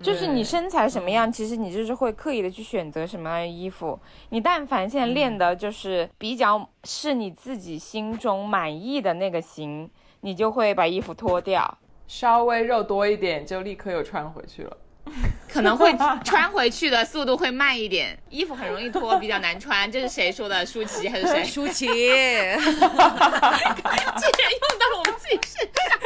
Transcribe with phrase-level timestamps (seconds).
[0.00, 3.98] 就是你身材什么样，其实你就是会刻意的去选择什么样的衣服。
[4.30, 9.90] 你但凡现在练的就是比较是你自己心中满意的那个型，
[10.20, 11.78] 你就会把衣服脱掉。
[12.06, 14.76] 稍微肉多一点，就立刻又穿回去了。
[15.48, 19.90] 可能会穿回去的速度会慢一点，衣服很容易脱，比较难穿。
[19.90, 20.64] 这是谁说的？
[20.66, 21.42] 舒淇还是谁？
[21.42, 22.68] 舒淇， 竟然用
[24.78, 25.98] 到了我们自己身上。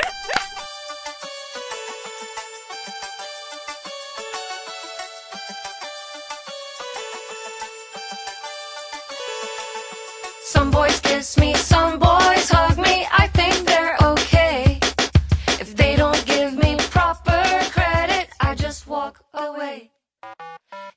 [11.23, 13.07] Kiss me, some boys hug me.
[13.13, 14.81] I think they're okay.
[15.61, 17.41] If they don't give me proper
[17.71, 19.93] credit, I just walk away.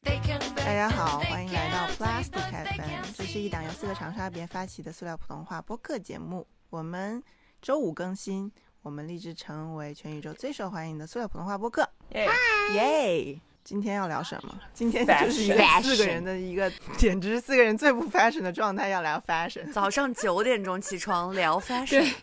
[0.03, 6.48] They can 大家好，欢迎来到 Plastic FM，这是一档由四个长沙别发起的塑料普通话播客节目。
[6.71, 7.21] 我们
[7.62, 8.51] 周五更新，
[8.81, 11.87] 我们立志成为全宇宙最受欢迎的塑料普通话播客。
[12.15, 12.27] 耶、
[12.73, 13.39] 耶！
[13.66, 14.55] 今天要聊什么？
[14.76, 19.74] 今天就是一个四个人的一个，简直是四个人最不 fashion 的状态，要聊 fashion。
[19.74, 22.13] 早上九点钟起床聊 fashion，对，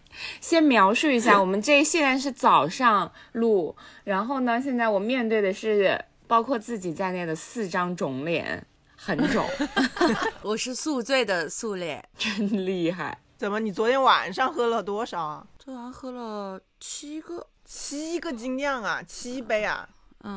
[0.40, 9.44] 先描述一下，我们这现在是早上录，然后呢，现在我面对的是包括自己在内的四张肿脸，很肿，
[10.42, 13.18] 我是宿醉的宿脸，真厉害。
[13.36, 13.58] 怎么？
[13.58, 15.44] 你昨天晚上喝了多少啊？
[15.58, 19.88] 昨晚喝了七个，七个精酿啊，七杯啊，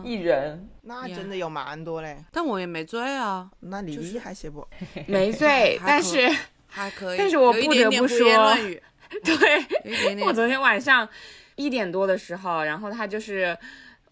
[0.03, 2.17] 一人那真的有蛮多嘞。
[2.31, 4.67] 但我也没醉啊，那李丽还写不？
[5.07, 6.29] 没醉，但是
[6.67, 7.17] 还可以。
[7.17, 8.55] 但是我不得不说，
[9.23, 11.07] 对，点点 我昨天晚上
[11.55, 13.57] 一点多的时候，然后他就是，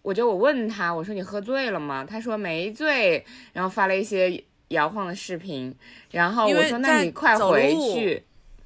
[0.02, 2.04] 我就我问他，我说你喝醉了吗？
[2.08, 5.74] 他说没醉，然后发了一些摇晃的视频，
[6.12, 8.24] 然后我说那你快回去。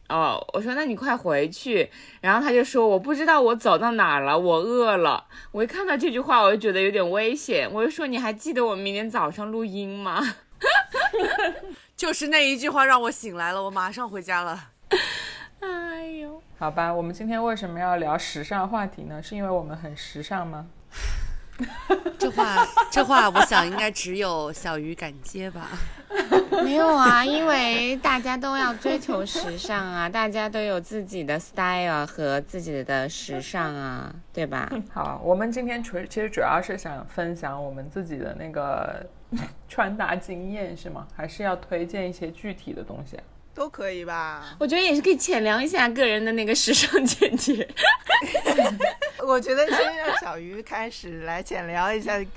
[0.08, 5.26] 哦，我说那你快回去，然后他就说我不知道我走到哪儿了，我饿了。
[5.52, 10.22] 我一看到这句话，我就觉得有点危险，我就说你还记得我明天早上录音吗？
[11.96, 14.70] 就是那一句话让我醒来了，我马上回家了。
[15.60, 19.22] 哎呦，好吧，我们今天为什么要聊时尚话题呢？
[19.22, 20.66] 是因为我们很时尚吗？
[22.18, 25.68] 这话，这话，我想应该只有小鱼敢接吧。
[26.64, 34.70] 没有啊，因为大家都要追求时尚啊，大家都有自己的 style 和自己的时尚啊，对吧？
[34.92, 39.04] 好，我们今天主其实主要是想分享我们自己的那个
[39.68, 41.06] 穿搭经验，是吗？
[41.14, 43.22] 还是要推荐一些具体的东西啊？
[43.58, 44.56] 都可以吧？
[44.60, 47.66] 我觉得也是可以浅聊一下个人的那个时尚见解。
[49.26, 52.30] 我觉得先让小鱼开始来浅聊一下这个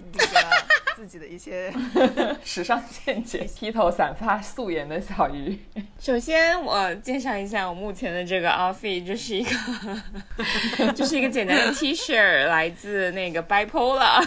[0.95, 1.71] 自己的一些。
[2.43, 5.59] 时尚见解，披头散发、素颜的小鱼，
[5.99, 12.15] 首先，我介绍一下我目前的这个 outfit，这是一个， 就是一个简单的 T 恤，
[12.47, 14.25] 来自那个 Bipolar，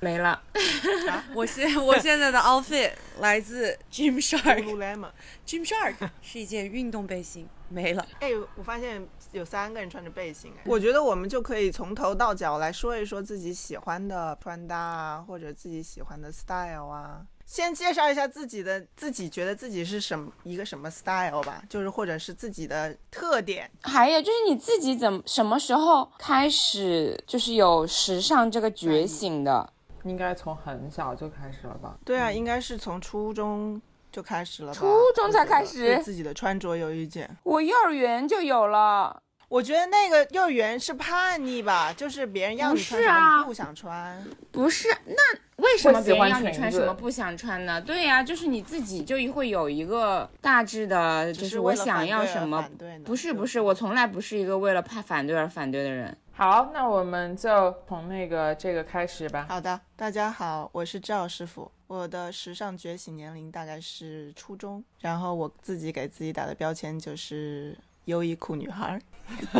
[0.00, 0.42] 没了。
[1.34, 4.64] 我现我现在的 outfit 来自 Gymshark。
[4.64, 5.10] Lululemon。
[5.46, 8.06] Gymshark 是一件运动背心，没了。
[8.20, 17.22] 哎，我发现有三个人穿着背心，哎，我觉得我们就可以从头到脚来说一说自己喜欢的穿搭啊，或者自己喜欢的 style 啊。
[17.44, 23.68] 先介绍一下自己的，自己觉得自己是什么一个什么 style 吧，就是或者是自己的特点。
[23.82, 29.72] 还有就是你自己怎么什么时候开始就是有时尚这个觉醒的？
[30.04, 31.96] 应该从很小就开始了吧？
[32.04, 33.80] 对啊，应该是从初中
[34.10, 34.78] 就开始了吧？
[34.78, 37.36] 初中才开始对自己的穿着有意见。
[37.42, 39.22] 我幼儿园就有了。
[39.50, 44.24] 我觉得那个幼儿园是叛逆吧，就是别人要你穿什不是啊么不想穿。
[44.52, 45.16] 不是，那
[45.56, 47.80] 为什么喜欢别人要你穿什么不想穿呢？
[47.80, 52.64] 对呀、就是你自己就会有一个大致的，就是是我想要什么。
[53.04, 56.16] 不是不，是我从来不是一个为了怕反对而反对的人。
[56.30, 59.46] 好，那我们就从那个这个开始吧。
[59.48, 61.68] 好的，大家好，我是赵师傅。
[61.88, 69.02] 我的时尚觉醒年龄大概是初中，然后我自己给自己打的标签就是优衣库女孩儿。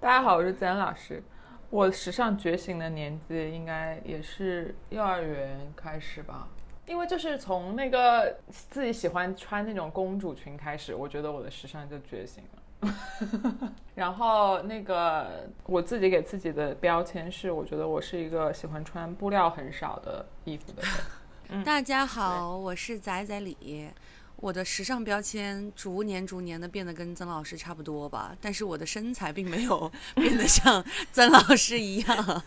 [0.00, 1.22] 大家好，我是自然老师。
[1.68, 6.48] 我时尚觉醒的年纪应该也是幼儿园开始吧，
[6.86, 12.62] 因为就是从那个自己喜欢穿那种公主裙开始，我觉得我的时尚就觉醒了。
[13.96, 21.64] 然后那个我自己给自己的标签是，我觉得我是一个喜欢穿布料很少的衣服的人。
[21.64, 23.88] 大家好，我是仔仔李。
[24.36, 32.42] 我的时尚标签逐年逐年的变得跟曾老师差不多吧，但是我的身材并没有 变得像曾老师一样。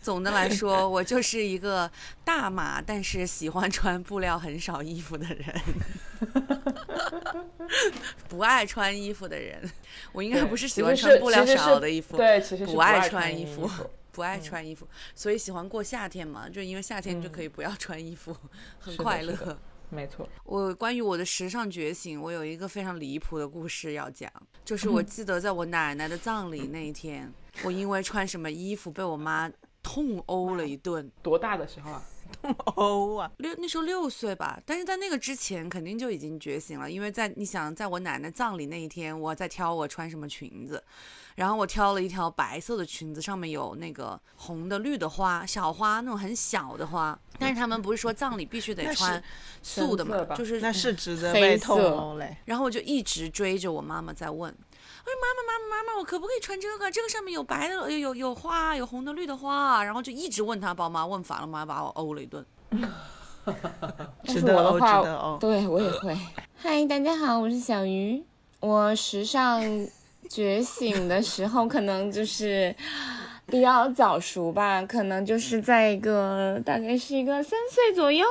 [0.00, 1.90] 总的来说，我就是一个
[2.24, 5.60] 大码，但是喜欢穿布料很少衣服的人，
[8.28, 9.68] 不爱穿衣服的人。
[10.12, 13.70] 我应该不是喜欢穿布料少的衣服，对，其实是不爱爱穿衣衣服。
[14.12, 18.34] 不爱穿衣服，所以喜欢过夏天嘛，就因为夏天就可以不要穿衣服，
[18.78, 19.36] 很是的快乐。
[19.36, 19.58] 是的
[19.88, 24.30] 没错，我关于我的时尚觉醒，我有一个非常离谱的故事要讲，
[24.64, 29.50] 就是我记得在我奶奶的葬礼那一天， 我因为穿什么衣服被我妈
[29.82, 31.10] 痛殴了一顿。
[31.22, 32.02] 多大的时候啊？
[32.42, 40.82] 痛殴啊，六那时候六岁吧，但是在那个之前肯定就已经觉醒了，因为在你想，在我奶奶葬礼那一天，我在挑我穿什么裙子，
[41.36, 49.22] 然后我挑了一条白色的裙子，上面有那个红的、绿的花，小花那种很小的花，但是他们不是说葬礼必须得穿
[49.62, 52.38] 素的嘛，就是那是值得黑被痛嘞。
[52.46, 56.90] 然后我就一直追着我妈妈在问，我说妈妈妈妈妈妈，我可不可以穿这个？
[56.90, 59.84] 这个上面有白的，有有有花，有红的、绿的花。
[59.84, 62.44] 然后就一直问他，把我妈问烦了，妈把我殴了一顿。
[64.24, 65.36] 值得哦，值我的话，得哦。
[65.38, 66.18] 对我也会。
[66.56, 68.24] 嗨，大家好，我是小鱼。
[68.60, 69.60] 我时尚
[70.28, 72.74] 觉醒的时候，可能就是
[73.46, 78.26] 比较早熟吧，可能就是在一个大概是一个三岁左右，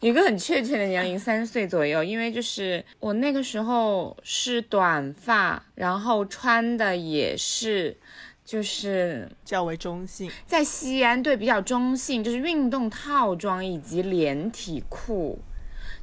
[0.00, 2.04] 有一个很确切的年龄，三岁左右。
[2.04, 7.96] 因为就是我那个时候是短发，然后穿的也是
[8.44, 15.40] 就是较为中性，在西安对比较中性，就是运动套装以及连体裤，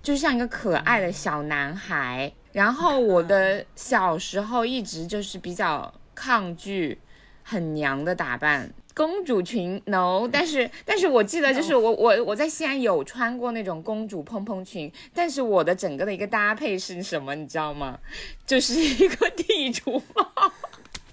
[0.04, 2.34] 就像一个可爱的小男孩。
[2.52, 7.00] 然后我的 小时候一直就是比较抗拒
[7.44, 18.00] 很娘的打扮，公主裙 no，但是但是我记得就是我我我在西安有穿过那种公主蓬蓬裙，但是我的整个的一个搭配是什么，你知道吗？
[18.46, 20.52] 就是一个地主帽。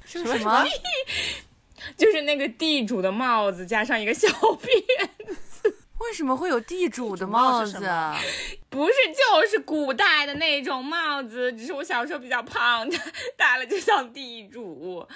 [0.05, 0.65] 是什么？
[1.97, 5.09] 就是那个地主的帽子加上一个小 辫，
[6.01, 8.17] 为什么会有地主的帽子啊？
[8.71, 12.89] 不是就是古代的那种帽子，只是我小时候比较胖，
[13.37, 15.07] 戴了就像地主。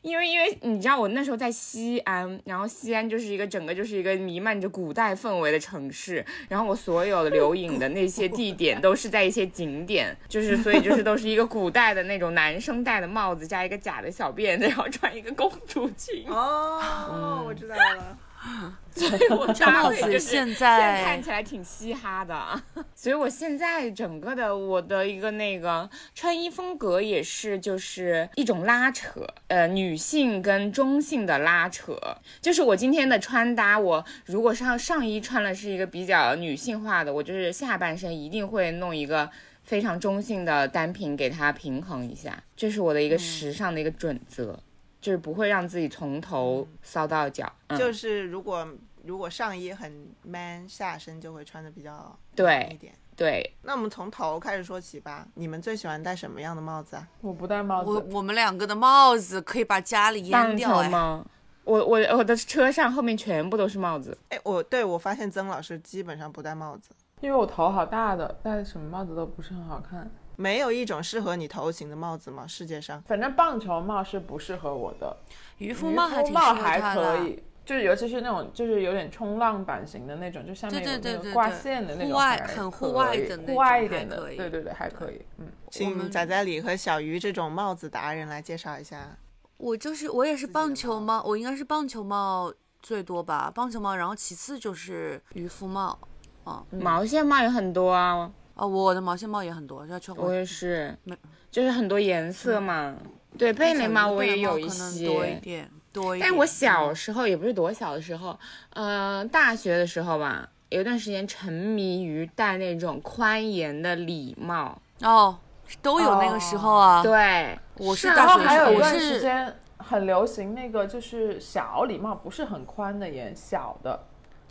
[0.00, 16.24] 因为因为你知道我那时候在西安，然后西安就是一个整个就是一个弥漫着古代氛围的城市，然后我所有的留影的那些地点都是在一些景点， 就是所以就是都是一个古代的那种男生戴的帽子加一个假的小辫子，然后穿一个公主裙。
[16.26, 18.18] 哦，我知道了。
[18.94, 22.62] 所以我搭帽子配就是现现在在看起来挺嘻哈的，
[22.94, 31.98] 所以我现在整个的我的一个那个穿衣风格也是就是一种拉扯，呃，女性跟中性的拉扯。
[32.40, 39.30] 就是我今天的穿搭，我如果上上衣穿的是一个比较女性化的，我就是下半身一定会弄一个。
[39.64, 44.58] 非常中性的单品给它平衡一下，这是我的一个时尚的一个准则，
[45.02, 47.52] 就是不会让自己从头骚到脚。
[47.66, 48.66] 嗯、就是如果
[49.04, 52.94] 如果上衣很 man，下身就会穿的比较对一点。
[53.14, 55.26] 对，那我们从头开始说起吧。
[55.34, 57.06] 你们最喜欢戴什么样的帽子啊？
[57.20, 60.84] 我不戴帽子，我我们两个的帽子可以把家里淹掉哎。
[60.84, 61.26] 球帽。
[61.64, 66.90] 我我我的车上后面全部都是帽子，哎，我对我发现曾老师基本上不戴帽子，
[67.20, 70.10] 因为我头好大的，戴什么帽子都不是很好看。
[70.36, 72.46] 没有一种适合你头型的帽子吗？
[72.46, 73.00] 世界上？
[73.02, 75.16] 反正棒球帽是不适合我的，
[75.58, 77.18] 渔夫帽还挺适夫帽还可。
[77.24, 85.46] 以，就是尤其是那种就是有点冲浪版型的那种，就下面有对对对对那个挂线的那种户外很户外的那户外种一点的，对对对，还可以，嗯。
[85.66, 89.16] 我请们仔仔里和小鱼这种帽子达人来介绍一下。
[89.58, 95.98] 我就是我也是棒球帽帽，我应该是棒球帽最多吧，棒球帽，然后其次就是渔夫帽。
[96.44, 101.16] 哦毛线帽也很多啊，哦，我的毛线帽也很多，要穿我也是没，
[101.50, 102.94] 就是很多颜色嘛。
[103.38, 106.28] 对，贝雷帽我也有一些多一，点，多一点。
[106.28, 108.38] 但我小嗯时候也不是多小的时候，
[108.74, 114.78] 呃，大学的时候吧，有一段时间沉迷于戴那种宽檐的礼帽。
[115.00, 115.38] 哦，
[115.80, 117.02] 都有那个时候啊。
[117.02, 123.98] 对，我是大学时候我还有一段是时间很流行那个就是小礼帽，不是很宽的檐，小的。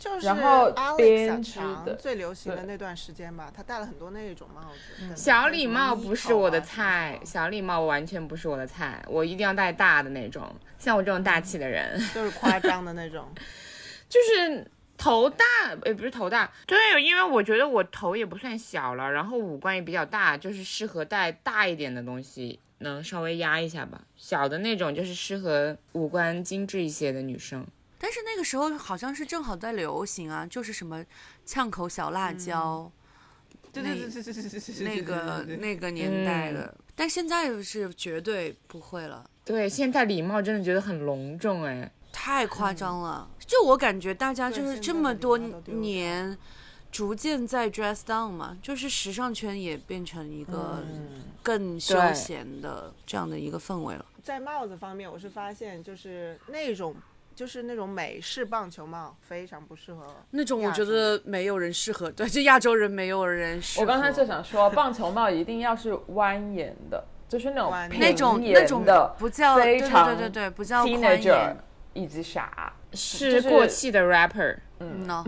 [0.02, 5.14] 就是然后编织小强的最流行的那段时间吧，他戴了很多那种帽子。
[5.14, 11.96] 小礼帽不是我的菜，小礼帽完全不是我的菜，我一定要戴大的那种，像我这种大气的人。
[12.12, 13.28] 就是夸张的那种。
[14.10, 14.68] 就是
[14.98, 15.44] 头大，
[15.84, 24.00] 也不是头大，对，因为我觉得我头也不算小了，然后五官也比较大，就是适合戴大一点的东西，能稍微压一下吧。
[24.16, 27.64] 小的那种就是适合五官精致一些的女生。
[28.04, 31.04] 但是那个时候好像是正好在流行啊，就是什么
[31.46, 32.90] 呛口小辣椒，
[33.72, 39.24] 对对对对对对对，那个那个年代的，但现在是绝对不会了。
[39.44, 43.30] 对，现在礼貌真的觉得很隆重哎，太夸张了。
[43.38, 46.36] 就我感觉大家就是这么多年
[46.90, 50.84] 逐渐在 dress down 嘛，就是时尚圈也变成一个
[51.40, 54.04] 更休闲的这样的一个氛围了。
[54.24, 56.96] 在帽子方面我是发现就是那种。
[57.34, 63.82] 就是那种美式棒球帽非常不适合那种我觉得没有人适合， 对，就亚洲人没有人适合。
[63.82, 71.56] 我刚才就想说，棒球帽一定要是蜿蜒的， 就是那种那种那种的，不叫对非常对对对对，不叫宽 teenager 眼。
[71.94, 72.72] 以及傻。
[72.94, 74.56] 是过气的 rapper。
[74.80, 75.24] 嗯呢，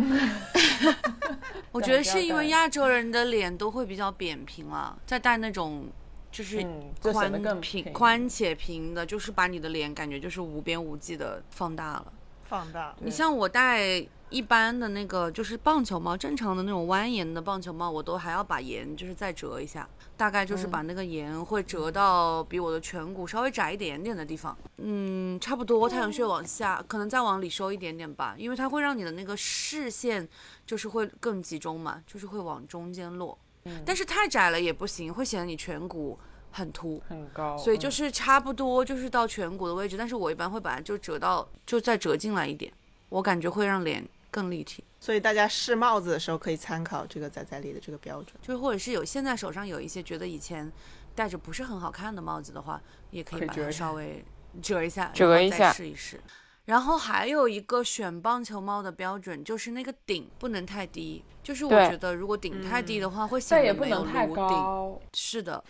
[1.73, 5.87] 我觉得是因为亚洲人的脸都会比较扁平了，再戴那种
[6.35, 6.67] 就是
[7.01, 12.13] 宽得更平平宽且平的，就是把你的脸感觉就是无边无际的放大了。
[12.43, 12.93] 放大。
[12.99, 24.57] 你像我戴一般的那个就是棒球帽，正常的那种蜿蜒的棒球帽，我都还要把沿就是再折一下，大概就是把那个沿会折到比我的颧骨稍微窄一点点的地方。
[24.79, 30.29] 嗯，差不多太阳穴往下，可能再往里收一点点吧，因为它会让你的那个视线
[30.67, 33.39] 就是会更集中嘛，就是会往中间落。
[33.85, 36.19] 但是太窄了也不行，会显得你颧骨
[36.51, 37.03] 很凸。
[37.09, 42.73] 很高，嗯所以就是差不多就是到颧骨的位置，但是我一般会把它就折到就再折进来一点，
[43.09, 44.85] 我感觉会让脸更立体。
[45.01, 48.35] 所以大家试帽子的时候可以参考这个仔仔里的这个标准。
[48.41, 50.71] 就是或者是有现在手上有一些觉得以前
[51.15, 52.81] 戴着不是很好看的帽子的话，
[53.11, 54.25] 也可以把它稍微
[54.63, 56.21] 折一下，折一下试一试。
[56.67, 64.47] 然后还有一个选棒球帽的标准就是那个顶不能太低，就是我觉得如果顶太低的话，会显得没有能太颅顶。
[64.47, 65.01] 高。
[65.13, 65.63] 是的，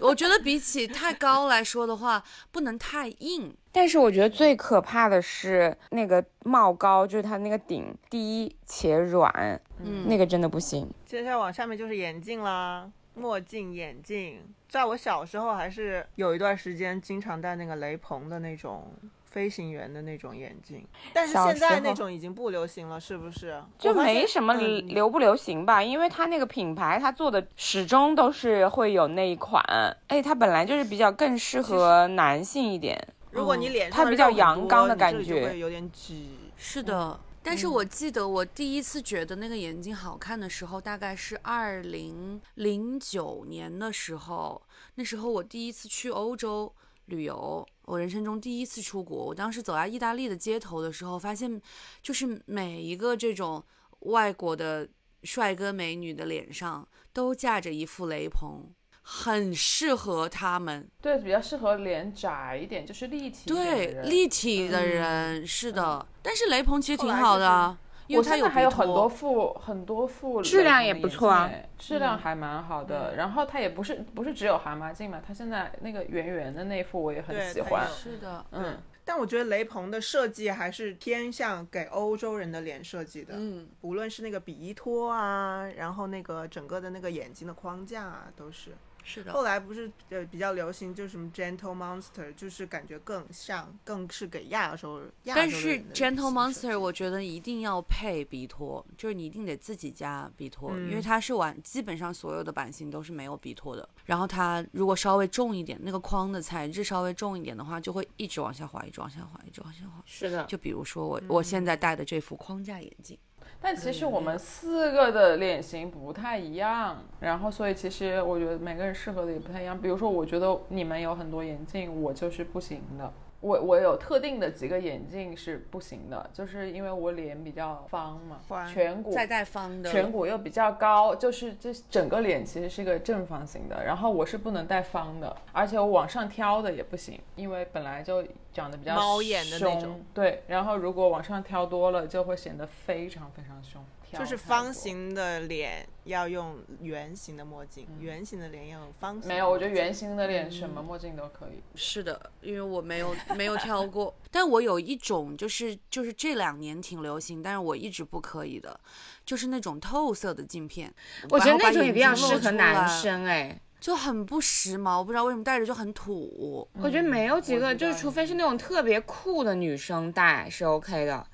[0.00, 2.22] 我觉得比起太高来说的话，
[2.52, 3.56] 不能太硬。
[3.72, 10.88] 但是我觉得最可怕的是那个帽高，就是它那个顶低且软，嗯，那个真的不行。
[11.06, 14.40] 接下来往下面就是眼镜啦，墨镜、眼镜。
[14.68, 18.92] 在我小时候还是有一段时间经常戴那个雷朋的那种
[19.34, 23.60] 飞行员的那种眼镜，但是现在那种已经不流行了，是不是？
[23.76, 29.60] 就没什么嗯流不流行吧，因为它那个品牌，它做的始终都是会有那一款，
[30.06, 32.96] 哎它本来就是比较更适合男性一点。
[33.32, 36.38] 如果你脸上它比较阳刚的感觉会有点挤。
[36.56, 44.62] 是的，但是我记得我第一次觉得那个眼镜好看的时候，大概是二零零九年的时候。
[44.94, 46.72] 那时候我第一次去欧洲
[47.06, 49.26] 旅游，我人生中第一次出国。
[49.26, 51.60] 我当时走在意大利的街头的时候，发现
[52.02, 53.62] 就是每一个这种
[54.00, 54.88] 外国的
[55.22, 58.72] 帅哥美女的脸上都架着一副雷朋，
[59.02, 60.88] 很适合他们。
[61.00, 73.16] 对，比较适合脸窄一点，就是立体对，立体的人、是的，但是雷朋其实挺好的啊，因我为它有现在还有很多副很多副质量也不错啊质量还蛮好的。
[73.16, 77.86] 然后它也不是不是只有蛤蟆镜嘛，它现在那个圆圆的那副我也很喜欢。
[77.88, 88.72] 是的，嗯，但我觉得雷朋的设计还是偏向给欧洲人的脸设计的，嗯，无论是那个鼻托啊，然后那个整个的那个眼睛的框架啊，都是。
[89.04, 89.32] 是的。
[89.32, 101.02] 后，来不是呃比较流行，就是什么 Gentle Monster，就是感觉更像，更是给亚洲亚洲但是 Gentle Monster 我觉得一定要配鼻托，就是你一定得自己加鼻托，因为嗯。
[101.02, 103.86] 它是完基本上所有的版型都是没有鼻托的。
[104.04, 110.00] 然后它如果稍微重一点，那个框的材质稍微重一点的话，就会一直往下滑，一直往下滑，一直往下滑。
[110.06, 111.64] 是的，就比如说我、我现。
[111.64, 113.18] 在戴的这副框架眼镜，
[113.66, 119.80] 但其实我们四个的脸型不太一样，然后所以其实我觉得每个人适合的也不太一样。
[119.80, 123.10] 比如说，我觉得你们有很多眼镜，我就是不行的。
[123.44, 144.44] 我我有特定的几个眼镜是不行的，就是因为我脸比较方嘛，颧骨再带方的颧骨又比较高，就是这整个脸其实是个正方形的，然后我是不能戴方的，而且我往上挑的也不行，因为本来就长得比较猫眼的那凶种，对，然后如果往上挑多了，就会显得非常非常凶，挑就是。
[144.44, 149.26] 方形的脸要用圆形的墨镜，圆形的脸要用方形。
[149.26, 151.62] 没有，我觉得圆形的脸什么墨镜都可以。
[151.74, 158.78] 是的，因为我没有没有挑过，但我有一种就是就是这两年挺流行，但是我一直不可以的，
[159.24, 160.92] 就是那种透色的镜片。
[161.30, 163.58] 我觉得那种也比较适合男，生哎。
[163.80, 166.68] 就很不时髦，我不知道为什么戴着就很土。
[166.74, 171.26] 我觉得没有几个，就是除非是那种特别酷的女生戴是 OK 的，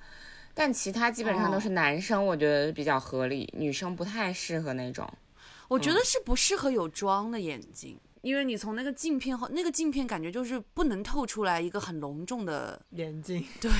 [0.60, 5.10] 但其他基本上都是男生，我觉得比较合理，女生不太适合那种。
[5.68, 13.42] 我觉得是不适合有妆的眼睛，因为你从那个镜片后，那个镜片感觉就是不能透出来一个很隆重的，眼镜。
[13.58, 13.70] 对，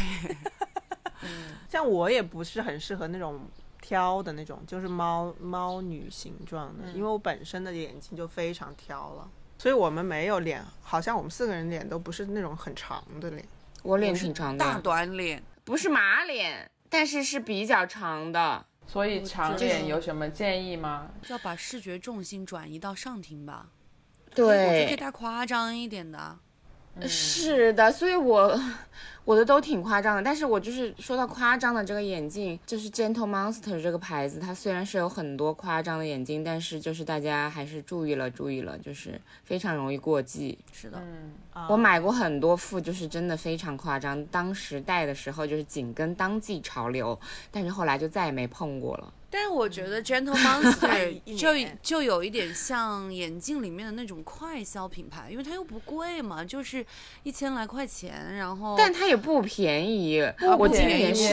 [1.69, 3.39] 像我也不是很适合那种
[3.83, 13.47] 挑的那种，就是猫猫女形状的，因为我本身的眼睛就非常挑了，所以我们没有脸，好像我们四个人脸都不是那种很长的脸。
[13.83, 15.43] 我脸挺长的大的，短脸。
[15.71, 18.67] 不是马脸，但是是比较长的。
[18.89, 21.09] 所以长脸有什么建议吗？
[21.29, 23.69] 要把视觉重心转移到上庭吧，
[24.35, 26.37] 对我觉得可以对，戴夸张一点的。
[27.09, 28.59] 是的，所以我
[29.25, 40.59] 我的都挺夸张的，但是我就是说到夸张的这个眼镜，就是 Gentle Monster 这个牌子，它虽然是有很多夸张的眼镜，但是就是大家还是注意了，注意了，就是非常容易过季。
[40.73, 47.19] 是的，嗯，我买过很多副，就是真的非常夸张，当时戴的时候就是紧跟当季潮流，
[47.53, 49.13] 但是后来就再也没碰过了。
[49.31, 56.85] 但是我觉得 Gentle Monster 就就有一点像眼镜里面的那种快消品牌，因为它又不贵嘛，就是
[57.23, 60.21] 一千来块钱，然后但它也不便宜，
[60.59, 61.29] 我今年是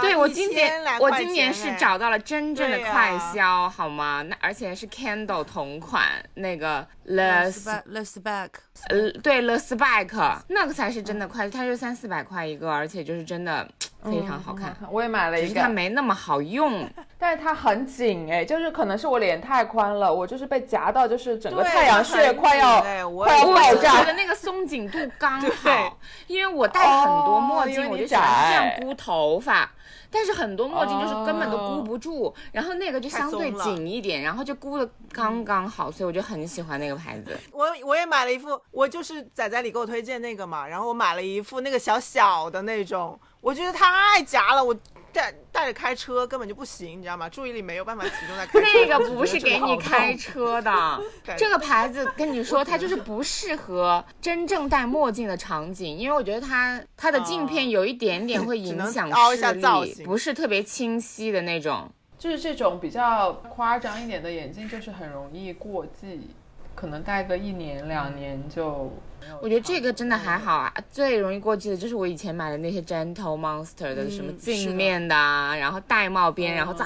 [0.00, 4.22] 对我今年我今年是找到了真正的快消，好吗？
[4.22, 8.48] 那而且是 Candle 同款那个 Le Spec Le Spec，
[8.88, 13.68] 呃对 Le Spike 那个才是真的快，它是三四百块一个，而且就是真的
[14.02, 16.88] 非常好看，我也买了一个只是它，没那么好用。
[17.18, 24.12] 但是它很紧哎，就是可能是我脸太宽了，我就是被夹到，就是整个太阳穴快要快要也爆我觉炸得。
[24.12, 29.70] 那个松紧度刚好，因为我戴很多墨镜，我就喜欢这样箍头发。
[30.08, 37.36] 但是很多墨镜就是根本都哦箍不住，然后那个就相对紧一点，然后就箍的刚刚好，所以我就很喜欢那个牌子。
[37.50, 44.74] 我我也买了一副，我就是仔仔你给我推荐那个嘛，然后我买了一副那个小小的那种，我觉得太夹了，我
[45.16, 47.26] 带带着开车根本就不行，你知道吗？
[47.28, 48.66] 注意力没有办法集中在开车。
[48.74, 51.00] 那个不是给你开车的，
[51.38, 61.90] 这个牌子跟你说，它就是不适合真正戴墨镜的场景，因为我觉得它它的镜片有一点点会影响只能凹一下视力， 造型不是特别清晰的那种。
[62.18, 66.30] 就是这种比较夸张一点的眼镜，就是很容易过季，
[66.76, 69.38] 可能戴个一年两年就没有。
[69.42, 76.84] 我觉得这个真的还好啊，最容易过季的就是我以前买的那些 Gentle Monster 的什么镜面的啊，然后玳瑁边，然后这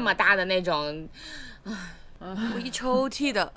[0.00, 1.08] 么大的那种，
[1.64, 3.52] 我一抽屉的。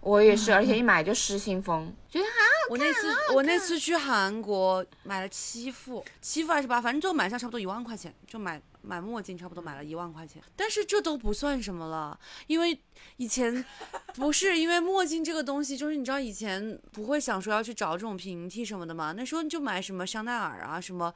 [0.00, 10.42] 我也是，而且一买就失心疯，觉得啊，我那次我那次去韩国买了七副，七副还是八，反正最后买下差不多一万块钱，就买买墨镜差不多买了一万块钱。
[10.54, 12.78] 但是这都不算什么了，因为
[13.16, 13.64] 以前
[14.14, 21.12] 不是因为墨镜这个东西，就是你知道以前不会想说要去找这种平替什么的嘛，那时候你就买什么香奈儿啊，什么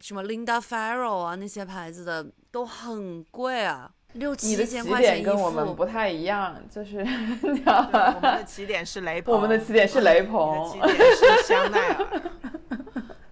[0.00, 5.74] 什么 Linda Farrow 啊那些牌子的都很贵啊，六七千块钱一点跟我们。
[5.76, 12.22] 不太一样，就是我们的起点是雷朋，我们的起点是雷你的朋起，点是 香奈儿。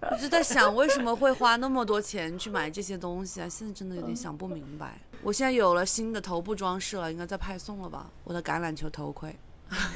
[0.03, 3.49] 我 就在想，为什么会花那么多钱去买这些东西啊？
[3.49, 4.99] 现在真的有点想不明白。
[5.23, 8.11] 我现在有了新的头部装饰了，应该在派送了吧？
[8.25, 9.39] 我的橄榄球头盔，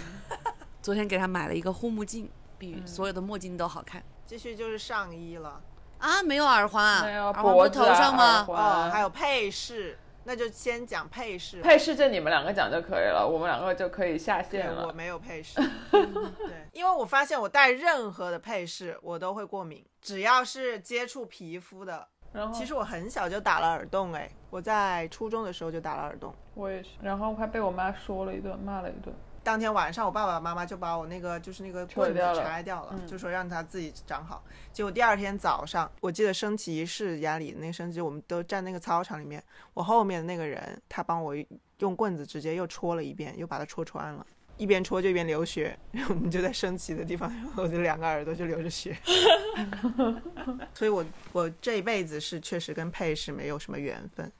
[0.82, 5.60] 昨天给他买了一个护目镜，比所有的墨镜都好看继续就是上衣了，
[5.98, 6.22] 啊！
[6.22, 8.44] 没有耳环啊，没有耳环不是头脖子啊耳上吗？
[8.48, 11.60] 哦，还有配饰，那就先讲配饰。
[11.60, 14.92] 配饰就你们两个讲就可以了，我们两个就可以下线了，我。
[14.92, 15.60] 没有配饰。
[15.92, 22.08] 对，因为我发现我戴任何的配饰我都会过敏，只要是接触皮肤的。
[22.32, 26.34] 然后其实我很小就打了耳洞，哎，我在初中的时候就打了耳洞。
[26.54, 29.14] 我也是，然后还被我妈说了一顿，骂了一顿。
[29.44, 34.42] 当天晚上，我爸爸妈妈就把我那个就是那个棍子拆掉了，嗯就说让它自己长好。
[34.72, 39.42] 结果第二天早上，我记得升旗仪式家里那个升旗，我们都站那个操场里面，
[39.74, 41.36] 我后面的那个人他帮我
[41.78, 44.26] 用棍子直接又戳了一遍，又把它戳穿了。
[44.56, 48.96] 一边戳就一边流血，然后我们就在升旗的地方，然 后我的两个耳朵就流着血。
[50.72, 54.30] 所以我我这一辈子是确实跟配饰没有什么缘分。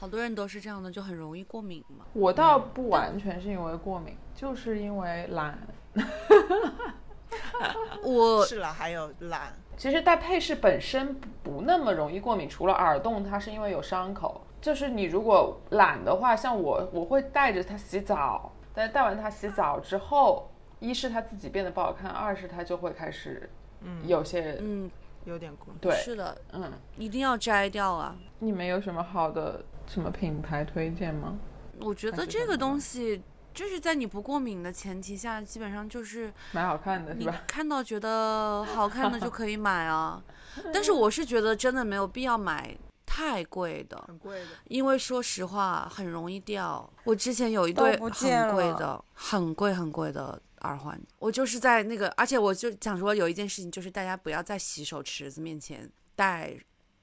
[0.00, 2.06] 好多人都是这样的，就很容易过敏嘛。
[2.14, 5.58] 我倒不完全是因为过敏，就是因为懒。
[8.02, 14.40] 我是了，还有懒，其实戴配饰本身不不那么容易过敏，除了耳洞，它是因为有伤口。
[14.58, 23.50] 就是你如果懒的话，像我，我会带着它洗澡，但是戴完它洗澡之后，一是它自己变得不好看，二是它就会开始，
[23.82, 24.90] 嗯有些，嗯，
[25.24, 25.74] 有点过。
[25.78, 28.16] 对，是的，嗯，一定要摘掉啊。
[28.38, 31.36] 你们有什么好的什么品牌推荐吗？
[31.80, 33.20] 我觉得这个东西
[33.52, 37.42] 就是在你不过敏的前提下，基本上就是蛮好看的是你吧？
[37.48, 40.22] 看到觉得好看的就可以买啊。
[40.72, 46.88] 但是我是觉得真的没有必要买太贵的，很贵的，因为说实话很容易掉。
[47.02, 56.54] 我之前有一对很贵的、很贵很贵的耳环，我就是在那个，而且我就想说有一件事情，就是大家不要在洗手池子面前戴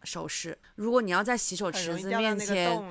[0.08, 0.58] 首饰。
[0.76, 2.82] 如果你要在洗手池子面前。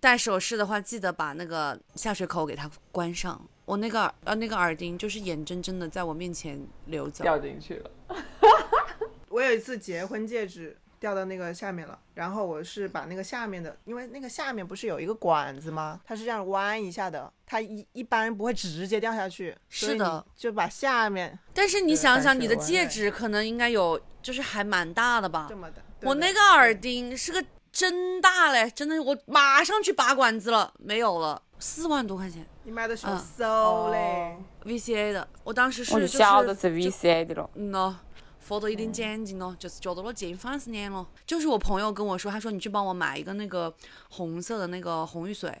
[0.00, 3.40] 戴首饰的话，记得把那个下水口给它关上。
[3.64, 7.22] 我那个耳呃那个耳钉就是眼睁睁的在我面前流走。
[7.22, 7.90] 掉进去了。
[9.30, 11.96] 我有一次结婚戒指掉到那个下面了。
[12.14, 16.00] 然后我是把那个下面的，因为那个下面不是有一个管子吗？
[16.04, 19.56] 它是这样弯一下的，它一一般不会直接掉下去。
[19.68, 25.54] 是的就把下面但是你想想，你的戒指可能应该有，就是还蛮大的吧这？
[25.54, 25.80] 么的。
[26.02, 34.36] 我那个耳钉是个真大嘞，真的，我马上去拔管子了，没有了，四万多块钱你买的手嗯馊嘞。
[34.64, 37.50] VCA 的，我当时是我就就晓得是是 VCA 的了。
[37.54, 37.96] 嗯咯，
[38.40, 41.06] 佛得一点奖金咯，就是觉得了近反十年了。
[41.26, 43.74] 就是我朋友跟我说，他说你去帮我买一个那个
[44.10, 45.52] 红色的那个红玉髓，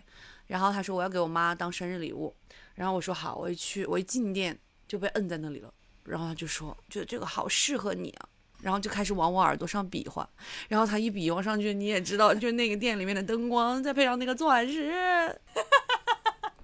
[0.46, 2.34] 然后他说我要给我妈当生日礼物，
[2.74, 5.72] 然后我说好，我一去我一进店就被摁在那里了，
[6.04, 8.28] 然后他就说觉得这个好适合你啊。
[8.62, 10.26] 然后就开始往我耳朵上比划，
[10.68, 15.38] 然后他一比划上去，你也知道，就那个店里面的灯光，再配上那个钻石，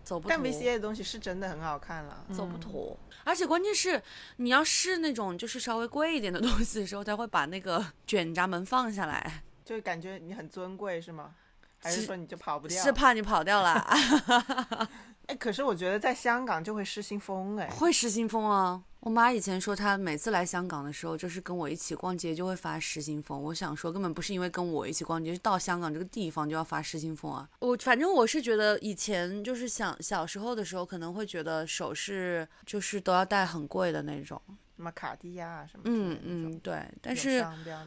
[0.03, 0.41] 走不但。
[0.41, 2.25] VCA 的东西是真的很好看了。
[2.33, 2.99] 走不脱。
[3.25, 4.03] 而且关键是，
[4.37, 11.35] 你要试那种就是稍微贵一点的东西的时候，他会把那个卷闸门放下来，就感觉你很尊贵是吗？
[11.81, 12.83] 还是是说你就跑不掉？
[12.83, 13.73] 是怕你跑掉了，
[15.27, 17.69] 哎，可是我觉得在香港就会失心疯哎。
[17.69, 18.83] 会失心疯啊。
[19.01, 23.41] 我妈以前说，她每次来香港的时候，就是跟我一起逛街就会发失心疯。
[23.41, 27.49] 我想说，根本不是因为跟我一起逛街，是到香港这个地方就要发失心疯啊。
[27.61, 34.41] 我反正我是觉得以前就是想小时候的时候，可能会觉得首饰就是都要戴很贵的那种，
[34.79, 36.81] 什么卡地亚什么嗯嗯，对。
[37.03, 37.45] 但是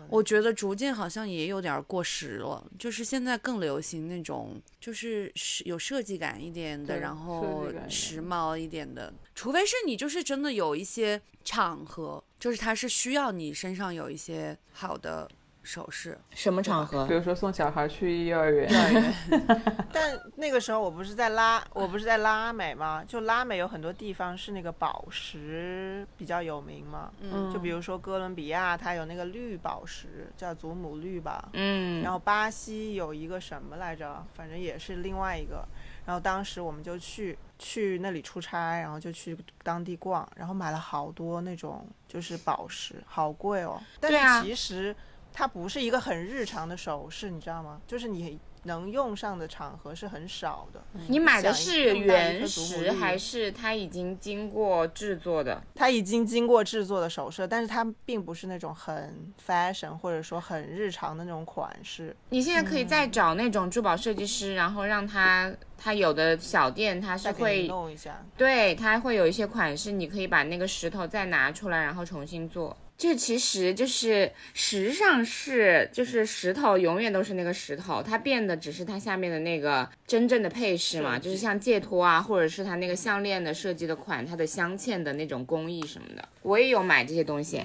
[0.10, 15.32] 我觉得逐渐好像也有点儿过时了，就是现在更流行那种就是是有设计感一点的，然后时髦一点的，除非是你就是真的有一些场合，就是它是需要你身上有一些好的
[15.64, 17.14] 首饰，什么场合比？
[17.14, 18.70] 如说送小孩去幼儿园，
[19.94, 23.04] 但那个时候我不是在拉，我不是在拉美吗？
[23.08, 31.50] 就拉美有很多地方是那个宝石比较有名嘛，嗯就比如说哥伦比亚，它有那个绿宝石，叫祖母绿吧。
[31.54, 35.68] 嗯，然后巴西有一个什么来着，反正也是另外一个。
[36.04, 43.80] 然后当时我们就去去那里出差，然后就去当地逛，然后买了好多那种就是宝石，好贵哦。
[44.00, 44.96] 但对啊是其实
[45.34, 47.82] 它不是一个很日常的首饰，你知道吗？
[47.88, 50.84] 就是你能用上的场合是很少的。
[51.08, 55.60] 你买的是原石还是它已经经过制作的？
[55.74, 62.16] 它已经经过制作的首饰，但是它并不是那种很 fashion 或者说很日常的那种款式。
[62.30, 72.78] 你现在可以再找那种珠宝设计师，然后让他，他有的小店他是会，弄一下，对，他会有一些款式，你可以把那个石头再拿出来，然后重新做。
[73.02, 87.64] 这其实就是石上是，就是石头永远都是那个石头，它变的只是它下面的那个真正的配饰嘛，就是像戒托啊，或者是它那个项链的设计的款，它的镶嵌的那种工艺什么的，我也有买这些东西。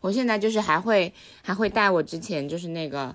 [0.00, 3.14] 我现在就是还会还会戴我之前就是那个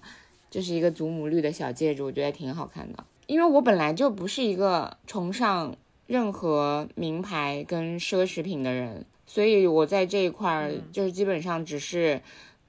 [0.52, 3.04] 就是一个祖母绿的小戒指，我觉得挺好看的。
[3.26, 9.04] 因为我本来就不是一个崇尚任何名牌跟奢侈品的人，
[9.34, 12.22] 所以我在这一块儿就是基本上只是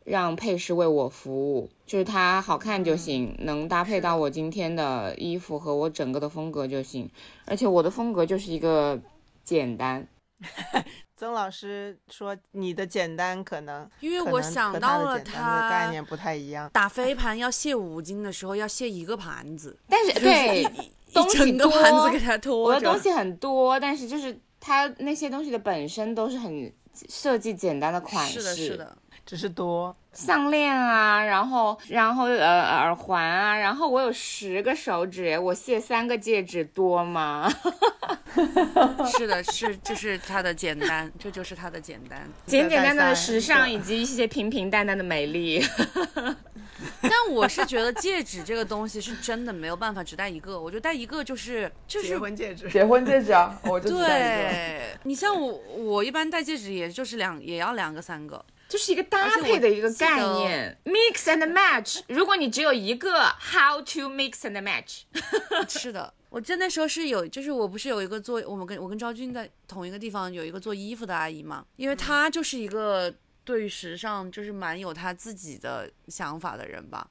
[0.03, 7.07] 让配饰为我服务，就是它好看就行，能搭配到我今天的衣服和我整个的风格就行。
[7.45, 8.99] 而且我的风格就是一个
[9.45, 10.09] 简单，
[11.19, 16.71] 曾老师说你的简单可能，因为我想到了的简单的概念不太一样。
[16.73, 22.81] 打飞盘要卸五斤的时候要卸一个盘子，但是对一东西整个盘多子给它我拖着。
[22.81, 24.35] 的东西很多，但是就是
[24.67, 26.73] 它那些东西的本身都是很
[27.11, 37.51] 设计简单的款式，是的，是的，只是多，项链啊，然后然后呃耳环啊，然后我有十个手指，我卸三个戒指多吗？
[39.17, 42.29] 是的，是就是它的简单，这就是它的简单。
[42.47, 45.65] 简简单单的时尚以及一些平平淡淡的美丽。
[47.01, 52.69] 但我是觉得戒指这个东西是真的没有办法只戴一个，我觉得戴一个就是就是结婚戒指。
[52.69, 54.09] 结婚戒指啊，我就戴一个。
[54.09, 58.45] 对，你像我，我一般戴戒指也就是两，也要两个三个。
[58.69, 62.01] 就是一个搭配的一个概念，mix and match。
[62.09, 65.03] 如果你只有一个，how to mix and match？
[65.69, 77.09] 是的，我记得那时候是有，就是我不是有一个做，我们跟我跟昭君在同一个地方有一个做衣服的阿姨嘛，因为她就是一个对于时尚就是蛮有她自己的想法的人吧。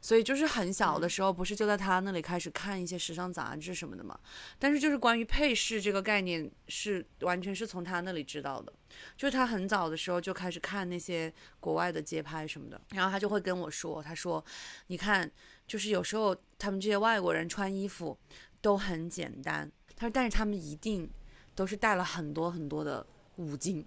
[0.00, 4.18] 所以就是很小的时候，不是就在他那里开始看一些时尚杂志什么的嘛。
[4.58, 8.72] 但是就是关于配饰这个概念，是完全是从他那里知道的。
[9.16, 14.42] 就是他很早的时候就开始看那些国外的街拍什么的，然后他就会跟我说，他说，
[14.86, 15.30] 你看，
[15.66, 18.16] 就是有时候他们这些外国人穿衣服
[18.60, 21.08] 都很简单，他说，但是他们一定
[21.54, 23.06] 都是带了很多很多的
[23.36, 23.84] 五金，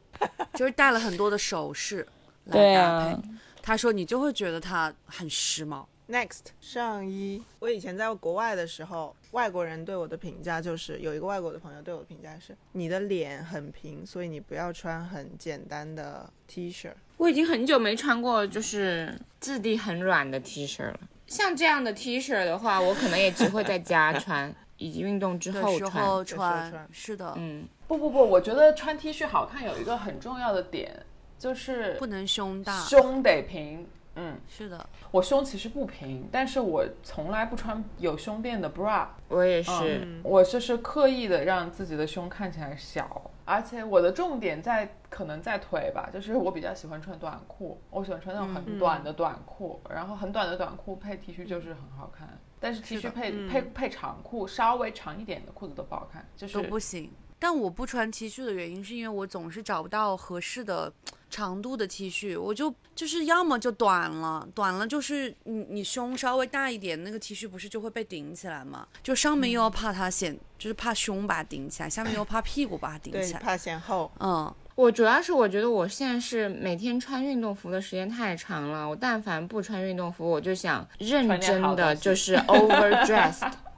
[0.54, 2.08] 就是带了很多的首饰
[2.46, 3.30] 来对搭啊配。
[3.62, 5.86] 他说你就会觉得他很时髦。
[6.12, 16.90] Next 上衣，我以前在国外的时候，外国人对我的评价就是，有一个外国的朋友对我的评价是，你的脸很平，所以你不要穿很简单的 T 恤。
[17.16, 21.00] 我已经很久没穿过就是质地很软的 T 恤了。
[21.28, 26.26] 像这样的 T 恤的话，我可能也只会在家穿， 以及运动之后穿。
[26.26, 31.06] 穿，是的，嗯，不不不，我觉得穿 T 恤好看有一个很重要的点，
[31.40, 32.78] 就是不能胸大。
[32.84, 33.88] 胸得平。
[34.16, 39.08] 嗯，是的，我胸其实不平，但是我从来不穿有胸垫的 bra。
[39.30, 39.72] 我也是。
[40.04, 57.10] 嗯，我就是刻意的让自己的胸看起来小，而且我的重点在可能在腿吧，就是我比较喜欢穿短裤，我喜欢穿那种很短的短裤，然后很短的短裤配 T 恤就是很好看，但是 T 恤配、配配长裤稍微长一点的裤子都不好看，就是都不行。
[57.42, 60.94] 但我不穿 T 恤的原因是因为我总是找不到合适的
[61.28, 68.88] 长度的 T 恤，我就就是要么就短了，短了就是你你胸稍微大一点，那个 T 恤不是就会被顶起来吗？
[69.02, 73.40] 就上面又要怕它显，就是怕胸把它顶起来，下面又怕屁股把它顶，起来。
[73.40, 74.12] 怕显厚。
[74.20, 83.52] 嗯，我主要是我觉得我现在是每天穿运动服的时间太长了，我但凡不穿运动服，我就想认真的就是 overdressed，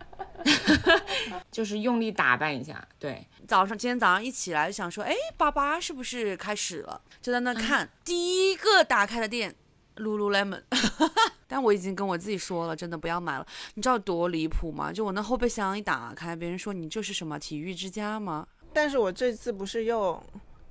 [1.52, 2.86] 就是用力打扮一下。
[3.00, 7.02] 对，早上今天早上一起来就想说，哎，八八是不是开始了？
[7.22, 9.56] 就在那看、第一个打开的店
[9.98, 10.64] ，Lululemon。
[11.48, 13.46] 但我已经跟我自己说了，真的不要买了。
[13.76, 14.92] 你知道多离谱吗？
[14.92, 18.48] 就我那后备箱一打开，别人说你这是什么体育之家吗？
[18.74, 20.22] 但是我这次不是又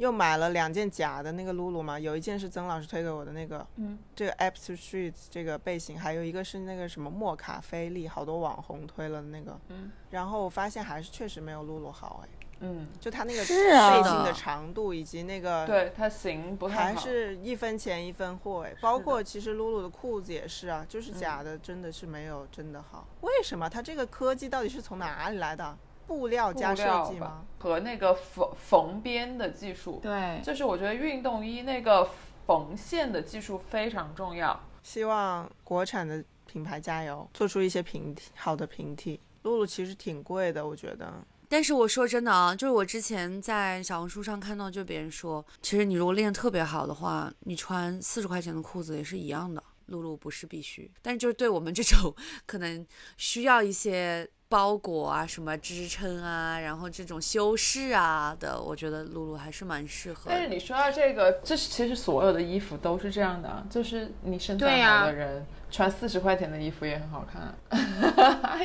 [0.03, 1.97] 又买了两件假的那个露露嘛？
[1.97, 12.29] 有一件是曾老师推给我的那个，嗯，这个 Apps to Street 这个背心，还有一个是那个什么莫卡菲利，好多网红推了那个，嗯，然后我发现还是确实没有露露好哎，
[12.63, 23.07] 嗯，就它那个背心的长度以及那个对它型不太还，是一分钱一分货哎，包括其实露露的裤子也是啊，就是假的，真的是没有真的好。
[23.21, 23.71] 为什么？
[23.71, 25.79] 它这个科技到底是从哪里来的？
[26.07, 27.45] 布料加设计吗？
[27.59, 32.09] 和那个缝缝边的技术，对，就是我觉得运动衣那个
[32.47, 34.59] 缝线的技术非常重要。
[34.83, 39.21] 希望国产的品牌加油，做出一些平替好的平替。
[39.43, 41.13] 露露其实挺贵的，我觉得。
[41.49, 49.63] 但是我说真的啊，就是我之前在小红书上看到，就别人说，其实你如果练特别好的话，你穿四十块钱的裤子也是一样的。
[49.93, 52.13] 露露不是必须，但是就是对我们这种
[52.47, 52.85] 可能
[53.17, 60.31] 需要一些包裹啊、什么支撑啊，然后这种修饰啊的，我觉得露露还是蛮适合的。
[60.31, 67.55] 但是你说到这个，这是其实所有的衣服都是这样的啊，就是你身材好的人、穿四十块钱的衣服也很好看，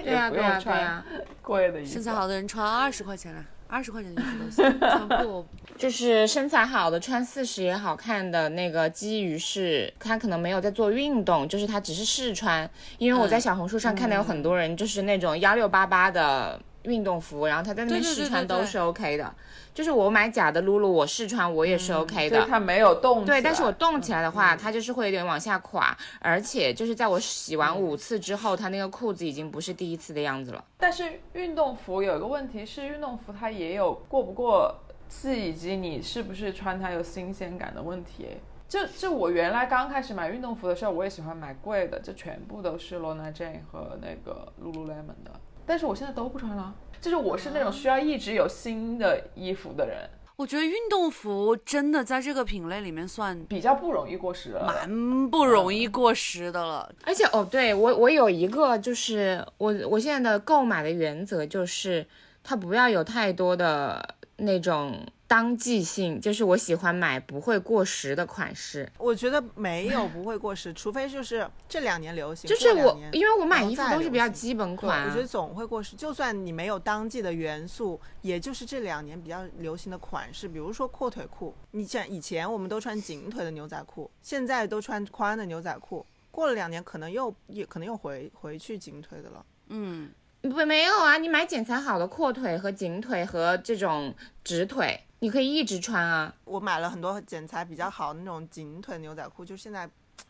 [0.04, 1.06] 对呀、 也不对呀、用穿对呀、
[1.42, 1.92] 贵的衣服。
[1.92, 5.46] 身材好的人穿二十块钱的，二十块钱的衣服都行，穿破
[5.78, 12.70] 就是身材好的穿四十也好看的那个，基于是他可能没有在做运动，就是他只是试穿。
[12.98, 19.34] 因为我在小红书上看到有很多人就是那种幺六八八的运动服，然后他在那边试穿都是 OK 的。
[19.74, 22.36] 就是我买假的露露，我试穿我也是 OK 的。
[22.36, 30.66] 就是它没有动，对，但是我动起来的话，它就是会有点往下垮，而且就是在我洗完五次之后，它那个裤子已经不是第一次的样子了。
[30.80, 34.87] 但是运动服有一个问题是，运动服它也有过不过季
[35.36, 38.28] 以及你是不是穿它有新鲜感的问题。
[38.68, 45.32] 就就我原来刚开始买运动服的时候，我也喜欢买贵的，就全部都是 Lona Jane 和那个 Lululemon 的。
[45.66, 54.66] 但是我现在都不穿了，就是我是那种需要一直有新的衣服的人，我觉得运动服真的在这个品类里面算比较不容易过时了。
[54.66, 56.90] 蛮不容易过时的了。
[57.06, 62.06] 而且哦，对我我有一个就是我我现在的购买的原则就是，
[62.44, 68.90] 它不要有太多的那种当季性，就是我喜欢买不会过时的款式。
[68.98, 75.96] 我觉得没有不会过时，除非就是这两年流行，就是我因为我买衣服都是比较基本，款、啊我觉，得总会过时。
[75.96, 81.54] 就算你没有当季的元素，也就是这两年比较流行的款式，比如说阔腿裤。
[81.72, 86.06] 你像以前我们都穿紧腿的牛仔裤，现在都穿宽的牛仔裤。
[86.30, 89.44] 过了两年，可能又也可能又回回去紧腿的了。
[89.70, 90.10] 嗯，
[90.42, 96.34] 不没有啊，你买剪裁好的阔腿和紧腿和这种直腿，你可以一直穿啊。
[96.46, 99.90] 我买了很多剪裁比较好的那种紧腿牛仔裤，就现在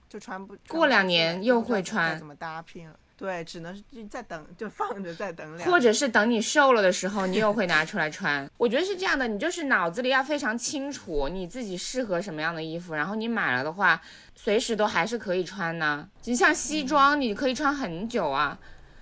[0.10, 0.56] 就穿不。
[0.68, 2.98] 过两年又会穿怎么搭配了？
[3.18, 5.70] 对，只能是就再等，就放着再等两年。
[5.70, 8.48] 或者是等你瘦了的时候，你又会拿出来穿。
[8.58, 14.00] 我觉得是这样的，你就是脑子里要非常清楚你自己适合什么样的衣服，然后你买了的话，
[14.36, 16.08] 随时都还是可以穿呢。
[16.26, 18.58] 你像西装，你可以穿很久啊。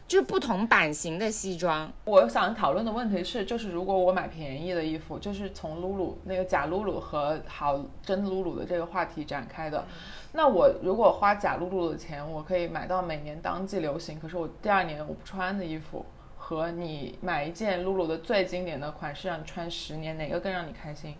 [0.07, 1.91] 就是不同版型的西装。
[2.05, 9.85] 我想讨论的问题是，就是如果我买便宜的衣服，就是从露露那个假露露和好真露露的这个话题展开的，
[10.33, 16.05] 那我如果花假露露的钱，我可以买到每年当季流行，可是我第二年我不穿的衣服，
[16.37, 21.15] 和你买一件露露的最经典的款式让你穿十年，哪个更让你开心？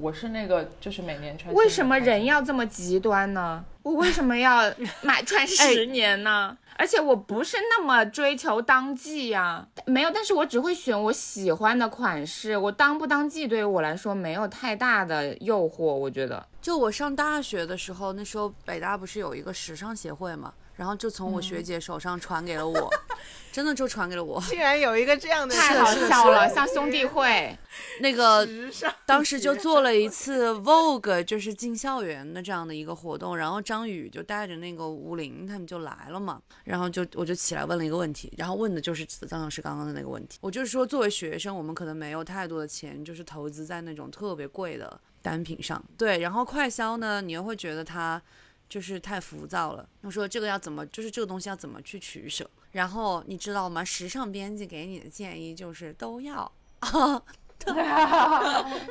[0.00, 1.52] 我是那个就是每年穿。
[1.54, 2.24] 为什么人？
[2.24, 3.64] 要这么极端呢？
[3.82, 6.56] 我为什么要 买穿十年呢？
[6.76, 12.56] 而且我不是那么追求当季呀、没有，但是我只会选我喜欢的款式。
[12.56, 16.42] 我当不当季对于我来说没有太大的诱惑，我觉得。
[16.62, 22.90] 就我上大学的时候，那时候北大不是有一个时尚协会嘛，然后就从我学姐手上传给了我，
[23.52, 24.40] 真的就传给了我。
[24.48, 27.54] 竟然有一个这样的太好笑了， 像兄弟会。
[28.00, 48.20] 那个时尚当时就做了一次 Vogue，就是进校园的这样的一个活动，然后张宇就带着那个吴林他们就来了嘛，然后就我就起来问了一个问题，然后问的就是张老师刚刚的那个问题，我就是说作为学生，我们可能没有太多的钱，就是投资在那种特别贵的单品上，对，然后快销呢，你又会觉得它
[48.70, 53.84] 就是太浮躁了，我说这个要怎么，就是这个东西要怎么去取舍，然后你知道吗？
[53.84, 56.50] 时尚编辑给你的建议就是都要。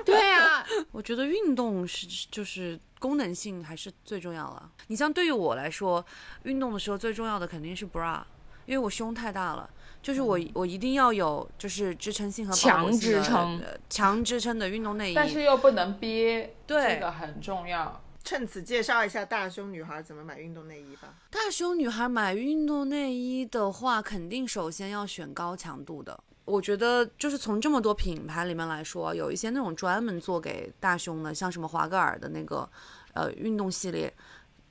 [0.06, 4.70] 对啊，我觉得运动是就是功能性还是最重要了。
[4.88, 6.06] 你像对于我来说，
[6.44, 8.22] 运动的时候最重要的肯定是 bra，
[8.66, 9.68] 因为我胸太大了，
[10.04, 15.16] 就是我我一定要有就是支撑性和强支撑呃强支撑的运动内衣。
[15.16, 18.04] 但是又不能憋，对这个很重要。
[18.24, 21.16] 趁此介绍一下大胸女孩怎么买运动内衣吧。
[21.30, 26.20] 大胸女孩买运动内衣的话，肯定首先要选高强度的。
[26.46, 32.68] 我觉得就是从这么多品牌里面来说，有一些那种专门做给大胸的，像什么华格尔的那个
[33.14, 34.12] 呃运动系列，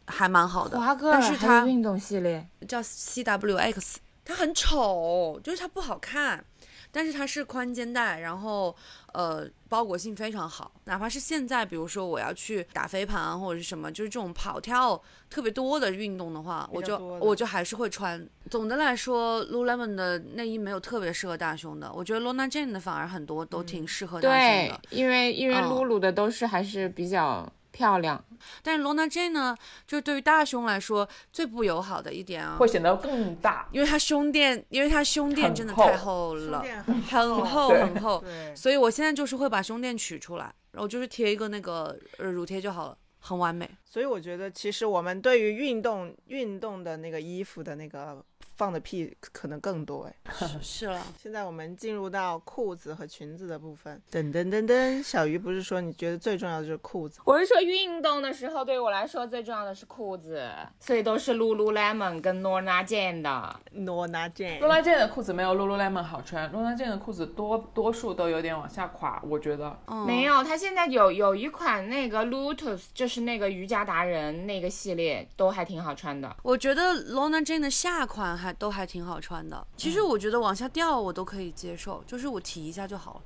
[0.06, 0.78] 还蛮好的。
[0.78, 6.44] 华格尔但是它运动系列，叫 CWX，它很丑，就是它不好看，
[6.90, 8.74] 但是它是宽肩带，然后
[9.18, 10.70] 呃包裹性非常好。
[10.85, 18.24] 哪怕是现在，比如说我要去打飞盘啊或者是什么，就是这种跑跳特别多的运动的话，我就我就还是会穿。
[18.48, 28.22] 总的来说，Lululemon 的内衣没有特别适合大胸的，我觉得 Lona Jane 的反而很多都挺适合大胸对的。，因为因为 Lulu 的都是还是比较漂亮。
[28.62, 33.68] 但是 Lona Jane 呢，就是对于大胸来说最不友好的一点啊，会显得更大。
[33.72, 43.68] 因为它胸垫，因为它胸垫真的太厚了，很很厚很厚，对，所以我现在就是会把胸垫取出来，然后就是贴一个那个呃乳贴就好了，很完美。
[43.88, 48.22] 所以我觉得其实我们对于运动运动的那个衣服的那个
[48.57, 50.14] 放的屁可能更多哎。
[50.61, 54.01] 是了，现在我们进入到裤子和裙子的部分。
[54.11, 57.20] 噔噔噔噔，小鱼不是说你觉得最重要的就是裤子？
[57.24, 63.61] 我是说运动的时候，对于我来说最重要的是裤子，所以都是 Lululemon 跟 Lorna Jane 的。
[63.72, 69.79] 诺娜 Jane，露拉 Jane 的裤子没有 Lululemon 好穿，露拉 Jane 的裤子多多数都有点往下垮，我觉得。
[69.87, 76.36] 嗯，没有，它现在有有一款那个 Lotus，就是那个瑜伽达人那个系列，都还挺好穿的。
[76.42, 79.66] 我觉得 Lona Jane 的下款还都还挺好穿的。
[79.76, 83.20] 其实我觉得往下掉我都可以接受，就是我提一下就好了。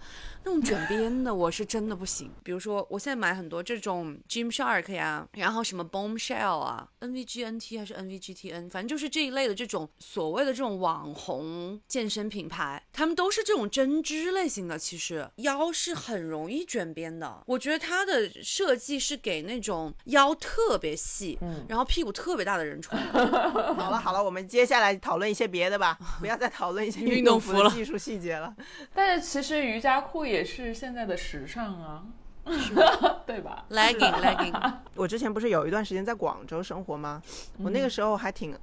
[0.44, 2.30] 那种卷边的我是真的不行。
[2.42, 14.78] 比如说我现在买很多这种 Gymshark 呀，然后什么 Bombshell 啊，NVGNT 还是 NVGTN，反正就是这一类的这种所谓的这种网红健身品牌，他们都是这种针织类型的。
[14.78, 23.12] 其实腰是很容易卷边的，我觉得它的设计是给那种腰特别细，然后屁股特别大的人穿的。
[23.74, 28.54] 好了好了，我们接下来讨论一些别的吧，不要再讨论一些运运动动服的技术细节了。
[28.92, 32.02] 但是其实瑜伽裤也是现在的时尚啊，
[33.26, 37.22] 对吧？legging legging， 我之前不是有一段时间在广州生活吗？
[37.62, 38.56] 我那个时候还挺。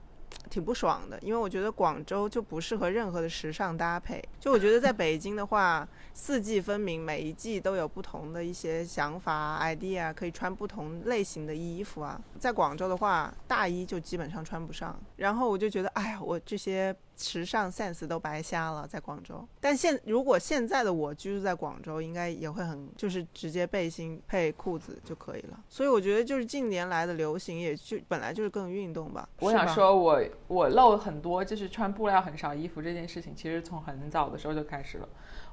[0.50, 4.24] 挺不爽的，因为我觉得广州就不适合任何的时尚搭配。
[4.40, 12.20] 就我觉得在北京的话，四季分明，每一季都有不同的一些想法、idea，可以穿不同类型的衣服啊。
[12.40, 15.00] 在广州的话，大衣就基本上穿不上。
[15.18, 19.46] 然后我就觉得，哎呀，我这些时尚 sense 都白瞎了，在广州。
[19.60, 25.60] 但现如果现在的我居住在广州，应该也会很就是直接背心配裤子就可以了。
[25.70, 29.28] 所以我觉得就是近年来的流行，也就本来就是更运动吧。
[29.40, 35.08] 我想说我，我露很多，就是穿布料很少衣服这件事情，其实从很早的时候就开始了。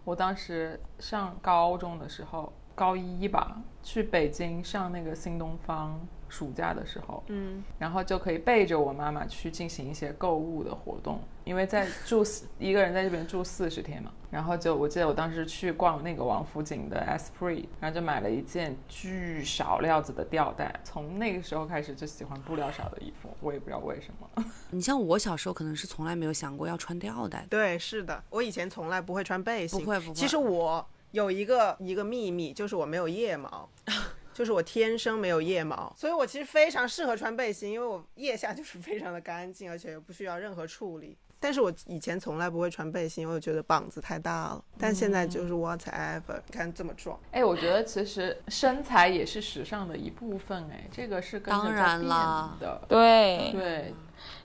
[0.05, 5.99] 我当时上高中的时候，高一吧，去北京上那个新东方，
[6.29, 24.45] 暑假的时候，嗯，然后就可以背着我妈妈去进行一些购物的活动，因为在住四 一个人在这边住四十天嘛，然后就我记得我当时去逛那个王府井的 Esprit，然后就买了一件巨少料子的吊带，从那个时候开始就喜欢布料少的衣服，我也不知道为什么。
[24.71, 33.69] 你像我小时候可能是从来没有想过要穿吊带，对，是的，我以前从来不会穿背心，不会不会其实我有一个一个秘密，就是我没有腋毛。
[34.37, 41.17] 就是我天生没有腋毛，所以我其实非常适合穿背心，因为我腋下就是非常的干净，而且又不需要任何处理。
[41.39, 44.65] 但是我以前从来不会穿背心，因为我觉得膀子太大了。
[44.79, 53.95] 但现在就是 whatever，你看这么壮，哎，我觉得其实身材也是时尚的一部分，哎，这个是跟着当然在变啦的，对，对，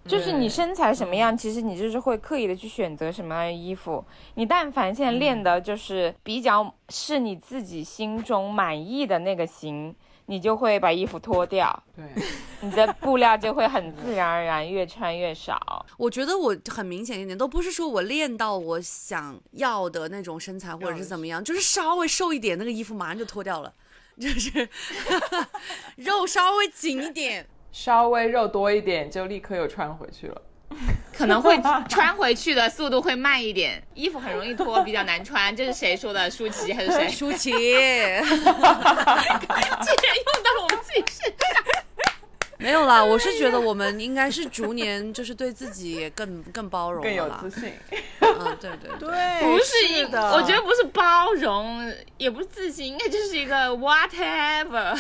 [0.07, 4.03] 就是你身材什么样，其实你就是会刻意的去选择什么样的衣服。
[4.35, 9.95] 你但凡现在练的就是比较是你自己心中满意的那个型，
[10.25, 12.03] 你就会把衣服脱掉，对，
[12.61, 15.85] 你的布料就会很自然而然越穿越少。
[15.97, 23.71] 我觉得我很明显一点，都不是说我练到我想要的那种身材或者是怎么样，就是稍微瘦一点，那个衣服马上就脱掉了，
[24.19, 24.67] 就是
[25.97, 27.47] 肉稍微紧一点。
[27.71, 30.41] 稍微肉多一点就立刻又穿回去了。
[31.13, 31.59] 可能会
[31.89, 35.53] 穿回去的速度会慢一点，衣服很容易脱，比较难穿。
[35.53, 36.31] 这是谁说的？
[36.31, 37.09] 舒淇还是谁？
[37.09, 37.75] 舒淇， 竟然
[38.23, 38.39] 用
[40.41, 41.63] 到了我们自己身上。
[42.61, 47.49] 没有啦，我是觉得我们应该是逐年就是对自己也更更包容更有自。
[47.49, 47.73] 信。
[48.19, 49.09] 嗯，对对对。
[49.09, 54.97] 对，不是，的，我觉得不是包容，也不是自信，应该就是一个 whatever。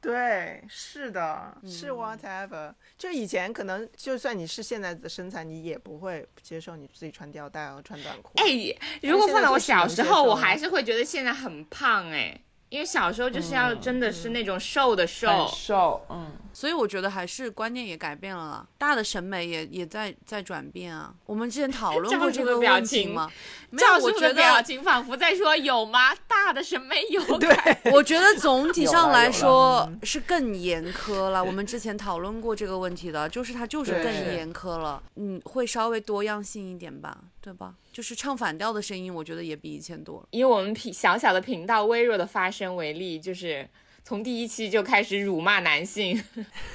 [0.00, 2.74] 对，是的，是嗯 whatever。
[2.98, 8.32] 就以前可能，就算你是现在的身材，你也不会接受你自己穿吊带和穿短裤。
[8.36, 12.40] 哎，如果放到我小时候，我还是会觉得现在很胖哎，
[12.72, 15.46] 因为小时候就是要真的是那种瘦的很瘦。
[15.54, 21.12] 瘦，嗯，所以我觉得还是观念也改变了啦，大的审美也也在在转变啊。
[21.26, 23.30] 我们之前讨论过这个表问题情吗？
[23.68, 26.14] 没有，我觉的表情仿佛在说有吗？
[26.26, 27.54] 大的审美有对，
[27.92, 31.44] 我觉得总体上来 说是更严苛了。
[31.44, 35.02] 我们之前讨论过这个问题的，就是它就是更严苛了。
[35.16, 37.74] 嗯，会稍微多样性一点吧，对吧？
[37.92, 40.28] 就是唱反调的声音，我觉得也比以前多了。
[40.30, 43.68] 以我们频小小的频道微弱的发声为例，就是
[44.04, 46.22] 从第一期就开始辱骂男性。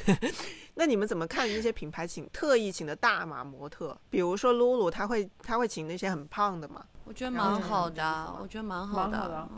[0.76, 3.97] 那你们怎么看那些品牌请特意请的大码模特？
[4.11, 6.86] 比如说露露，他会他会请那些很胖的嘛？
[7.05, 9.49] 我觉得蛮好的，我觉得蛮好的，好的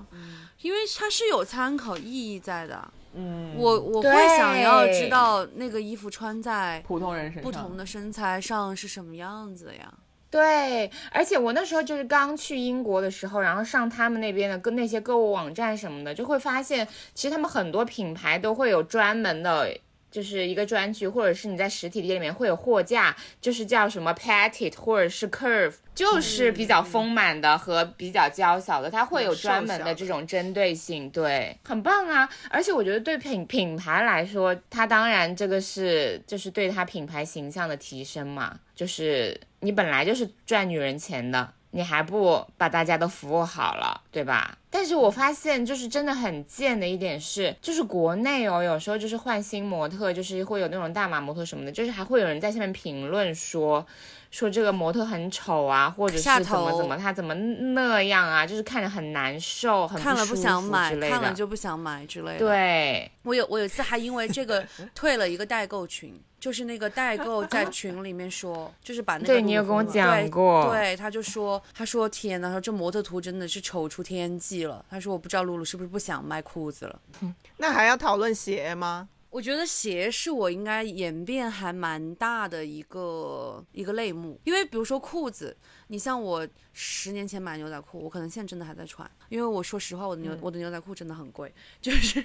[0.62, 2.94] 因为它是有参考意义在的。
[3.16, 9.92] 嗯，我我会想要知道那个衣服穿在普通人身上不同的身材上是什么样子呀？
[10.32, 19.76] 对，而且我那时候就是刚去英国的时候，然后上他们那边的跟那些购物网站什么的，就会发现，其实他们很多品牌都会有专门的。
[20.12, 32.28] 就是一个专区，或者是你在实体店里面会有货架，就是叫什么 petite 或者是 curve，就是比较丰满的和比较娇小的，它会有专门的这种针对性，对，很棒啊！
[32.50, 44.58] 而且我觉得对品品牌来说，它当然这个是就是对它品牌形象的提升嘛，就是你本来就是赚女人钱的，你还不把大家都服务好了，对吧？
[44.70, 53.86] 但是我发现就是真的很贱的一点是，就是国内哦，有时候就是换新模特，就是会有那种大码模特什么的，就是还会有人在下面评论说。
[54.32, 60.96] 说这个模特很丑啊，或者是怎么怎么他怎么那样啊，就是看着很难受，很看了不想买。
[61.00, 74.86] 看了就不想买之类的。，对， 我有我有一次还因为这个 退了一个代购群，就是那个代购在群里面说，就是把那个对你有跟我讲过对，对，他就说，他说天呐，他说这模特图真的是丑出天际了。
[74.90, 77.00] 他说我不知道露露是不是不想卖裤子了。
[77.58, 79.10] 那还要讨论鞋吗？
[79.30, 85.56] 我觉得鞋是我应该演变还蛮大的一个一个类目，因为比如说裤子，
[85.88, 92.24] 你像我十年前买牛仔裤，我可能现在真的还在穿，因为我说实话，我的牛、我的牛仔裤真的很贵，就是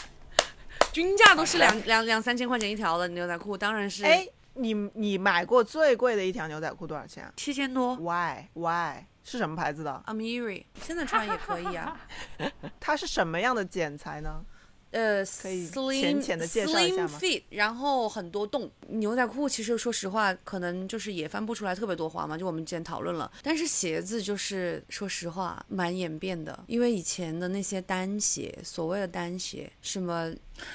[0.92, 7.94] 均价都是两两两三千块钱一条的牛仔裤，当然是哎，你你买过最贵的一条牛仔裤多少钱啊七千多。
[7.96, 12.00] ？Why Why 是什么牌子的？Amiri 现在穿也可以啊，
[12.80, 14.42] 它是什么样的剪裁呢？
[14.90, 18.70] 呃可以，slim 浅浅的介绍一下 slim 吗 fit，然后很多洞。
[18.88, 23.30] 牛仔裤其实说实话，可能就是也翻不出来特别多花嘛，就我们之前讨论了。
[23.42, 30.32] 但是鞋子就是说实话蛮演变的，因为以前的那些单鞋，所谓的单鞋，什么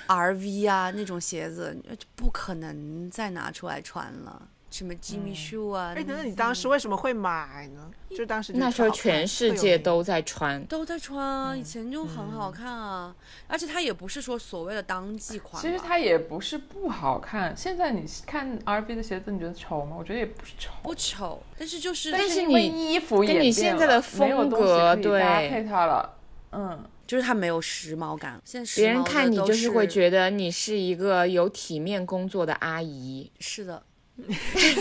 [0.08, 4.50] RV 啊那种鞋子，就不可能再拿出来穿了。
[4.74, 7.92] 什么 Jimmy Choo 啊，哎，那你当时为什么会买呢？
[8.10, 10.66] 就当时那时候全世界都在穿。
[10.66, 13.16] 都在穿啊，以前就很好看啊，
[13.48, 17.56] 而且它也不是说所谓的当季款，其实它也不是不好看。
[17.56, 19.96] 现在你看 RV 的鞋子，你觉得丑吗？
[20.00, 26.18] 我觉得也不是丑，不丑，但是就是但是你衣服跟你现在的风格对搭配它了。
[26.52, 33.32] 嗯，就是它没有时髦感，现在时别人髦的都看你就是会觉得你是一个有体面工作的阿姨。
[33.40, 33.82] 是的，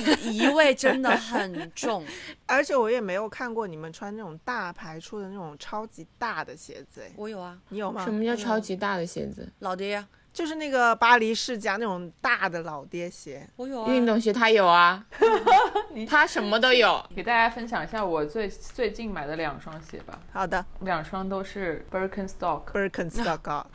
[0.04, 2.04] 这疑味真的很重。
[2.46, 8.12] 而且我也没有看过你们穿那种大牌出的那种超级大的鞋子，哎，我有啊，你有吗什？
[8.12, 9.50] 么叫超级大的鞋子？
[9.60, 15.04] 老爹呀、就是那个巴黎世家那种大的老爹鞋，我有啊，运动鞋他有啊，
[16.06, 17.02] 他什么都有。
[17.16, 22.64] 给大家分享一下我最最近买的两双鞋吧，好的两双都是 Birkenstock。
[22.70, 23.66] ，Birkenstock 啊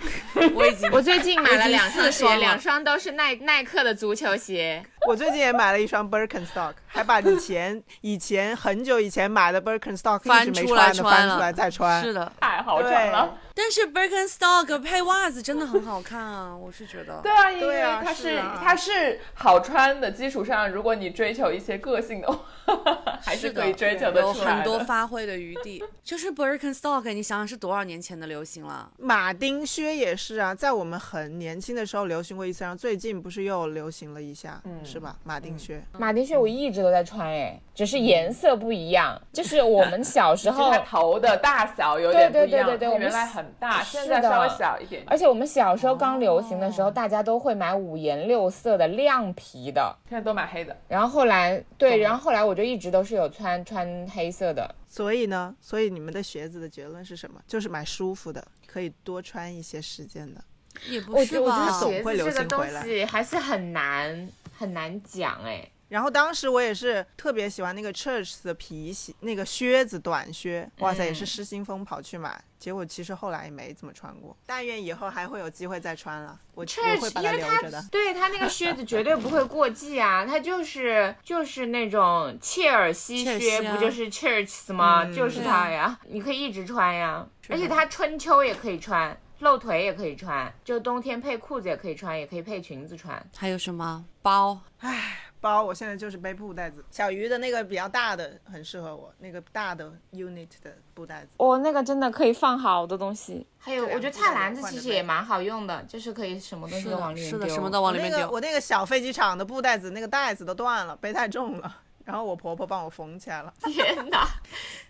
[0.53, 4.85] 我已经我最近买了两双鞋，双两双都是耐耐克的足球鞋。
[5.07, 12.03] 我最近也买了一双 Birkenstock， 还把以前以前很久以前买的 Birkenstock 一直没翻出来穿的翻出来再穿。
[12.03, 13.37] 是的，太好对穿了。
[13.55, 17.21] 但是 Birkenstock 配袜子真的很好看啊， 我是觉得。
[17.23, 22.39] 对啊，因为对啊它是是啊它是好穿的基础上，如果你追求一些个性的话，
[23.23, 24.77] 还是是的可以追求得有出来很多。
[24.79, 25.83] 发挥的余地。
[26.03, 28.91] 就是 Birkenstock，你想想是多少年前的流行了？
[28.97, 35.17] 马丁靴也是啊，在我们很年轻的时候流行过一次，然后最近不是又流行了一下，嗯是吧？
[35.23, 39.21] 马丁靴，马丁靴我一直都在穿，哎，只是颜色不一样。
[39.31, 45.03] 就是我们小时候 它，头的大小有点不一样，对对对对对我们原来很大，现在稍微小一点。
[45.07, 49.95] 而且我们小时候刚流行的时候，大家都会买五颜六色的亮皮的。
[50.09, 54.73] 现在都买黑的，然后后来，对，然后后来我就一直都是有穿穿黑色的。
[54.87, 57.41] 所以呢，所以你们的鞋子的结论是什么？
[57.45, 60.41] 就是买舒服的，可以多穿一些时间的。
[60.87, 61.71] 也不是我觉得我觉得？
[61.71, 65.69] 鞋总会流子这个东行回来西还是很难很难讲哎。
[65.89, 74.35] 然后当时我也是特别喜欢那个 Church 的皮鞋，那个靴子短靴，哇塞，也是失心疯跑去买，结果其实后来也没怎么穿过。
[74.45, 77.87] 但愿以后还会有机会再穿了，我我会 Church，把它因为它留着的。
[77.89, 85.05] 对它那个靴子绝对不会过季啊，它就是就是那种切尔西切尔靴，西啊不就是 Church 吗？
[85.05, 89.17] 嗯就是它呀，你可以一直穿呀，而且它春秋也可以穿。
[89.39, 93.23] 露腿也可以穿，就冬天配裤子也可以穿，也可以配裙子穿。
[93.35, 94.59] 还有什么包？
[94.79, 101.35] 唉包我现在就是背布袋子，小鱼的那个比较大的很适合我，那个大的 unit 的布袋子。
[101.37, 103.45] 哦，那个真的可以放好多东西。
[103.59, 108.31] 还有，我觉得菜篮子其实也蛮好用的，就是可以什么东西，都往里面是的，丢什么都往里那个面丢。
[108.31, 111.81] 我那个小飞机场的布袋子，那个袋子都断了，背太重了。
[112.07, 113.53] 然后我婆婆帮我缝起来了。
[113.67, 114.25] 天哪，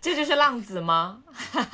[0.00, 1.20] 这就是浪子吗？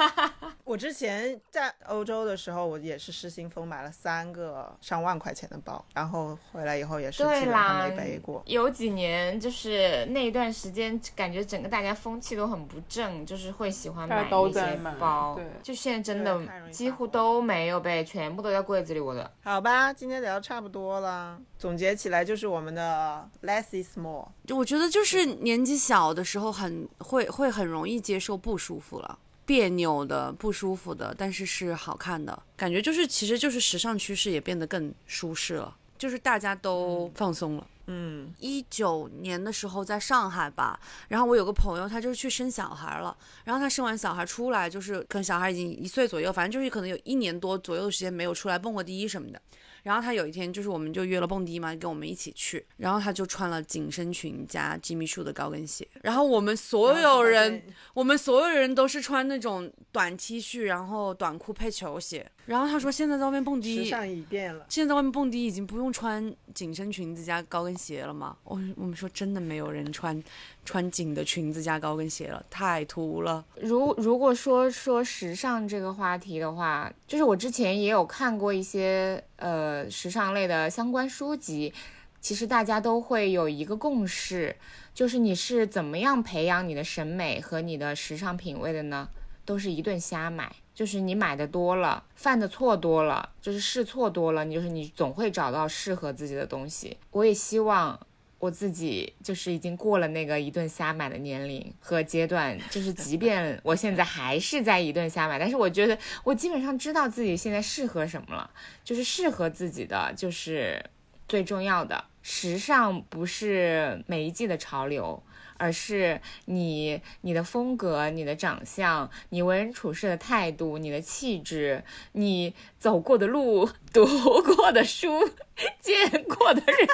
[0.65, 15.47] 我之前在欧洲的时候，我也是失心疯，买了三个上万块钱的包，然后回来以后也是基对本上啦没背过。，有几年就是那一段时间，感觉整个大家风气都很不正，就是会喜欢买那些包对。
[15.63, 16.41] 就现在真的
[16.71, 19.01] 几乎都没有背，全部都在柜子里。
[19.01, 24.27] 我的好吧，今天聊得差不多了，总结起来就是我们的 less is more。
[24.49, 29.19] 我觉得就是年纪小的时候很会会很容易接受不舒服了。
[29.47, 37.67] 别扭的、不舒服的，但是是好看的感觉，就是其实就是时尚趋势也变得更舒适了，就是大家都放松了。
[37.87, 43.15] 嗯，一九年的时候在上海吧，然后我有个朋友，他就是去生小孩了，
[43.45, 49.39] 然后他生完小孩出来，就是可能小孩已经一岁左右，反正就是可能有一年多左右的时间没有出来蹦过迪什么的。
[49.85, 57.63] 然后他有一天就是我们就约了蹦迪嘛，跟我们一起去，然后他就穿了紧身裙加 Jimmy Choo 的高跟鞋，然后我们所有人，
[57.95, 62.29] 我们所有人都是穿那种短 T 恤，然后短裤配球鞋。
[62.47, 64.67] 然后他说现在在外面蹦迪，时尚已变了。
[64.69, 68.37] 现在在外面蹦迪已经不用穿紧身裙子加高跟鞋了吗？
[68.45, 70.23] 我我们说真的没有人穿
[70.65, 73.45] 穿紧的裙子加高跟鞋了，太土了。
[73.61, 81.73] 如如果说说时尚这个话题的话，就是我之前也有看过一些呃时尚类的相关书籍，
[82.21, 84.55] 其实大家都会有一个共识，
[84.93, 89.09] 就是你是怎么样培养你的审美和你的时尚品味的呢？
[89.45, 96.97] 都是一顿瞎买，就是你买的多了，犯的错多了，就是试错多了，你就是你总会找到适合自己的东西。
[97.11, 97.99] 我也希望
[98.39, 108.51] 我自己就是已经过了那个一顿瞎买的年龄和阶段，就是即便我现在还是在一顿瞎买，但是我觉得我基本上知道自己现在适合什么了，
[108.85, 110.85] 就是适合自己的就是
[111.29, 112.05] 最重要的。
[112.27, 115.23] 时尚不是每一季的潮流，
[115.59, 124.07] 而是你你的风格、你的长相、你为人处事的态度、你的气质、你走过的路、 读
[124.43, 125.29] 过的书、
[125.79, 126.89] 见过的人、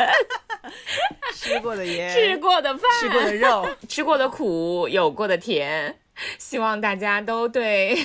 [1.33, 5.97] 吃过的盐，吃过的饭、吃过的肉，吃过的苦，有过的甜。
[6.39, 7.97] 希望大家都对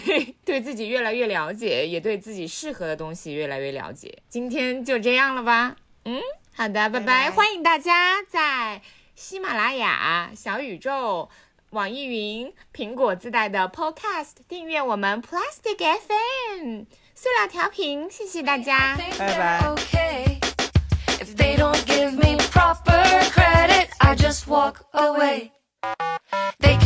[0.45, 4.19] 对自己越来越了解，也对自己适合的东西越来越了解。
[4.29, 5.75] 今天就这样了吧？
[6.05, 6.21] 嗯，
[6.57, 7.31] 好的，拜拜！
[7.31, 8.81] 欢迎大家在
[9.13, 11.29] 喜马拉雅、小宇宙、
[11.71, 16.83] 网易云、苹果自带的 Podcast 订阅我们 Plastic FM
[17.13, 19.61] 塑料调频，谢谢大家，拜拜。
[26.59, 26.79] Beg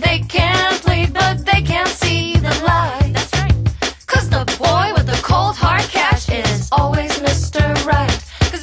[0.00, 2.34] they plead, but they can't the.
[2.40, 3.14] That's right.
[4.06, 7.60] Cause the boy with the cold hard cash is always Mr.
[7.86, 8.09] Right.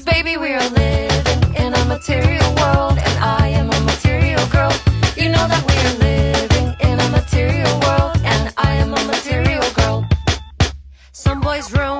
[0.07, 4.71] baby, we are living in a material world, and I am a material girl.
[5.17, 9.69] You know that we are living in a material world, and I am a material
[9.75, 10.07] girl.
[11.11, 11.96] Some boys ruin.